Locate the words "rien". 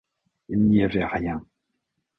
1.05-1.45